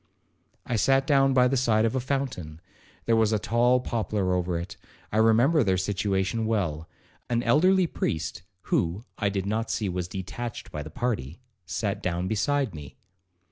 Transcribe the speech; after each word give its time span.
I 0.65 0.77
sat 0.77 1.05
down 1.05 1.35
by 1.35 1.47
the 1.47 1.55
side 1.55 1.85
of 1.85 1.95
a 1.95 1.99
fountain,—there 1.99 3.15
was 3.15 3.31
a 3.31 3.37
tall 3.37 3.79
poplar 3.81 4.33
over 4.33 4.57
it,—I 4.57 5.17
remember 5.17 5.63
their 5.63 5.77
situation 5.77 6.47
well. 6.47 6.89
An 7.29 7.43
elderly 7.43 7.85
priest 7.85 8.41
(who, 8.73 9.03
I 9.19 9.29
did 9.29 9.45
not 9.45 9.69
see, 9.69 9.89
was 9.89 10.07
detached 10.07 10.71
by 10.71 10.81
the 10.81 10.89
party) 10.89 11.39
sat 11.67 12.01
down 12.01 12.27
beside 12.27 12.73
me. 12.73 12.97